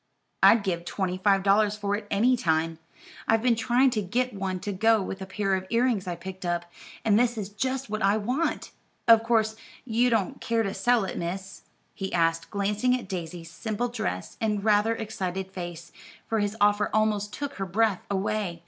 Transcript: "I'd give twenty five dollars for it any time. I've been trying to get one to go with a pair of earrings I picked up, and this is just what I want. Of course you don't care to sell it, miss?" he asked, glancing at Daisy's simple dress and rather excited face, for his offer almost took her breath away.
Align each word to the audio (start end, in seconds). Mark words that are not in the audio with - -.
"I'd 0.41 0.63
give 0.63 0.83
twenty 0.83 1.19
five 1.19 1.43
dollars 1.43 1.77
for 1.77 1.95
it 1.95 2.07
any 2.09 2.35
time. 2.35 2.79
I've 3.27 3.43
been 3.43 3.53
trying 3.55 3.91
to 3.91 4.01
get 4.01 4.33
one 4.33 4.59
to 4.61 4.71
go 4.71 4.99
with 4.99 5.21
a 5.21 5.27
pair 5.27 5.53
of 5.53 5.67
earrings 5.69 6.07
I 6.07 6.15
picked 6.15 6.43
up, 6.43 6.65
and 7.05 7.19
this 7.19 7.37
is 7.37 7.49
just 7.49 7.87
what 7.87 8.01
I 8.01 8.17
want. 8.17 8.71
Of 9.07 9.21
course 9.21 9.55
you 9.85 10.09
don't 10.09 10.41
care 10.41 10.63
to 10.63 10.73
sell 10.73 11.03
it, 11.05 11.19
miss?" 11.19 11.61
he 11.93 12.11
asked, 12.15 12.49
glancing 12.49 12.97
at 12.97 13.07
Daisy's 13.07 13.51
simple 13.51 13.89
dress 13.89 14.37
and 14.41 14.63
rather 14.63 14.95
excited 14.95 15.51
face, 15.51 15.91
for 16.25 16.39
his 16.39 16.57
offer 16.59 16.89
almost 16.91 17.31
took 17.31 17.53
her 17.61 17.65
breath 17.67 18.01
away. 18.09 18.59